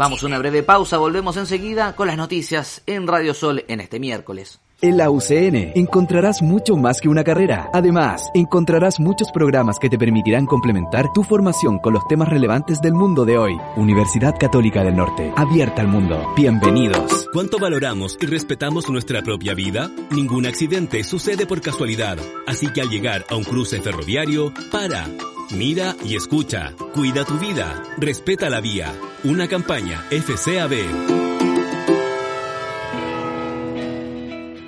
Vamos 0.00 0.22
a 0.22 0.26
una 0.28 0.38
breve 0.38 0.62
pausa, 0.62 0.96
volvemos 0.96 1.36
enseguida 1.36 1.94
con 1.94 2.06
las 2.06 2.16
noticias 2.16 2.80
en 2.86 3.06
Radio 3.06 3.34
Sol 3.34 3.66
en 3.68 3.80
este 3.80 4.00
miércoles. 4.00 4.58
En 4.82 4.96
la 4.96 5.10
UCN 5.10 5.72
encontrarás 5.74 6.40
mucho 6.40 6.74
más 6.74 7.02
que 7.02 7.08
una 7.10 7.22
carrera. 7.22 7.68
Además, 7.74 8.30
encontrarás 8.32 8.98
muchos 8.98 9.30
programas 9.30 9.78
que 9.78 9.90
te 9.90 9.98
permitirán 9.98 10.46
complementar 10.46 11.12
tu 11.12 11.22
formación 11.22 11.78
con 11.80 11.92
los 11.92 12.06
temas 12.08 12.30
relevantes 12.30 12.80
del 12.80 12.94
mundo 12.94 13.26
de 13.26 13.36
hoy. 13.36 13.52
Universidad 13.76 14.34
Católica 14.38 14.82
del 14.82 14.96
Norte, 14.96 15.30
abierta 15.36 15.82
al 15.82 15.88
mundo. 15.88 16.32
Bienvenidos. 16.34 17.28
¿Cuánto 17.30 17.58
valoramos 17.58 18.16
y 18.22 18.26
respetamos 18.26 18.88
nuestra 18.88 19.20
propia 19.20 19.52
vida? 19.52 19.90
Ningún 20.12 20.46
accidente 20.46 21.04
sucede 21.04 21.44
por 21.44 21.60
casualidad. 21.60 22.16
Así 22.46 22.72
que 22.72 22.80
al 22.80 22.88
llegar 22.88 23.26
a 23.28 23.36
un 23.36 23.44
cruce 23.44 23.82
ferroviario, 23.82 24.50
para. 24.72 25.06
Mira 25.54 25.94
y 26.06 26.16
escucha. 26.16 26.72
Cuida 26.94 27.26
tu 27.26 27.34
vida. 27.34 27.82
Respeta 27.98 28.48
la 28.48 28.62
vía. 28.62 28.94
Una 29.24 29.46
campaña 29.46 29.98
FCAB. 30.10 31.19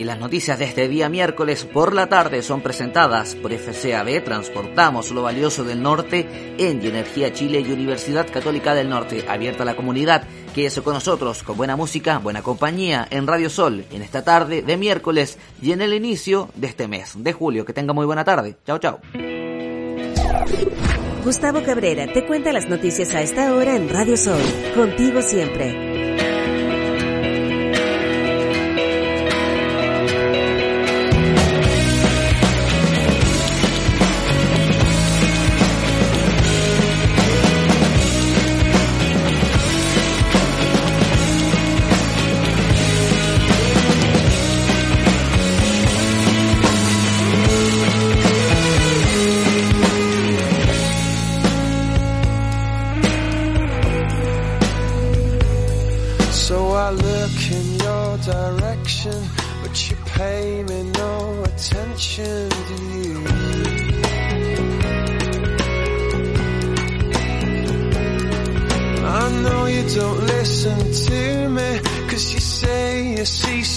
Y 0.03 0.05
las 0.05 0.19
noticias 0.19 0.59
de 0.59 0.65
este 0.65 0.89
día 0.89 1.09
miércoles 1.09 1.65
por 1.65 1.95
la 1.95 2.09
tarde 2.09 2.43
son 2.43 2.61
presentadas 2.61 3.37
por 3.37 3.53
FCAB, 3.53 4.25
Transportamos 4.25 5.13
lo 5.13 5.23
Valioso 5.23 5.63
del 5.63 5.81
Norte, 5.81 6.57
Engie 6.59 6.89
Energía 6.89 7.33
Chile 7.33 7.61
y 7.61 7.71
Universidad 7.71 8.29
Católica 8.29 8.75
del 8.75 8.89
Norte, 8.89 9.25
abierta 9.29 9.63
a 9.63 9.67
la 9.67 9.77
comunidad. 9.77 10.25
Quédese 10.57 10.83
con 10.83 10.95
nosotros 10.95 11.45
con 11.45 11.57
buena 11.57 11.77
música, 11.77 12.19
buena 12.19 12.43
compañía 12.43 13.07
en 13.11 13.29
Radio 13.29 13.49
Sol 13.49 13.85
en 13.93 14.03
esta 14.03 14.25
tarde 14.25 14.63
de 14.63 14.77
miércoles 14.77 15.39
y 15.63 15.71
en 15.71 15.83
el 15.83 15.95
inicio 15.95 16.51
de 16.57 16.67
este 16.67 16.89
mes 16.89 17.13
de 17.17 17.33
julio. 17.33 17.65
Que 17.65 17.73
tenga 17.73 17.93
muy 17.93 18.05
buena 18.05 18.25
tarde. 18.25 18.57
Chao, 18.67 18.79
chao. 18.79 18.99
Gustavo 21.25 21.63
Cabrera 21.63 22.13
te 22.13 22.27
cuenta 22.27 22.53
las 22.53 22.69
noticias 22.69 23.15
a 23.15 23.23
esta 23.23 23.55
hora 23.55 23.77
en 23.77 23.89
Radio 23.89 24.17
Sol. 24.17 24.43
Contigo 24.75 25.23
siempre. 25.23 25.92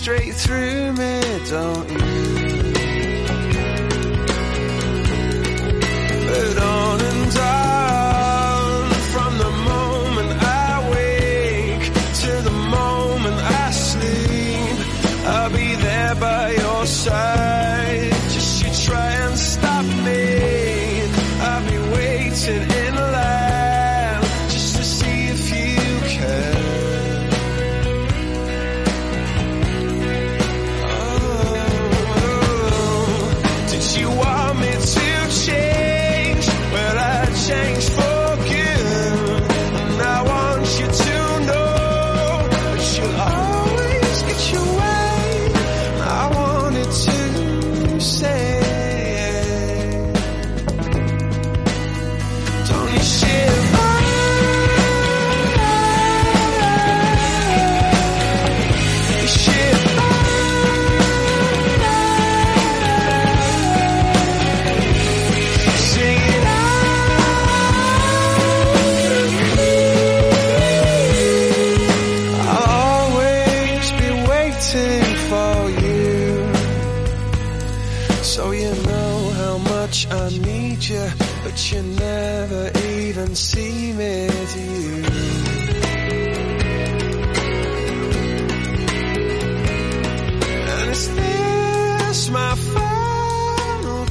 straight 0.06 0.36
through 0.36 0.94
me, 0.94 1.20
don't 1.50 1.90
you? 1.90 2.15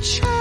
try. 0.04 0.33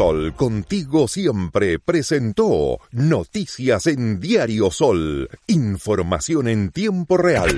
Sol, 0.00 0.32
contigo 0.32 1.08
siempre, 1.08 1.78
presentó 1.78 2.78
Noticias 2.90 3.86
en 3.86 4.18
Diario 4.18 4.70
Sol, 4.70 5.28
información 5.46 6.48
en 6.48 6.70
tiempo 6.70 7.18
real. 7.18 7.50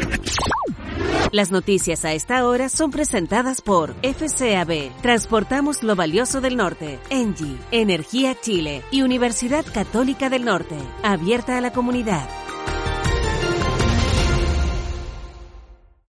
Las 1.31 1.53
noticias 1.53 2.05
a 2.05 2.15
esta 2.15 2.45
hora 2.45 2.69
son 2.69 2.91
presentadas 2.91 3.61
por 3.61 3.95
FCAB, 4.03 4.91
Transportamos 5.03 5.85
lo 5.85 5.95
Valioso 5.95 6.41
del 6.41 6.57
Norte, 6.57 6.99
Engie, 7.11 7.59
Energía 7.71 8.35
Chile 8.41 8.83
y 8.91 9.03
Universidad 9.03 9.65
Católica 9.73 10.29
del 10.29 10.45
Norte, 10.45 10.75
abierta 11.05 11.59
a 11.59 11.61
la 11.61 11.73
comunidad. 11.73 12.29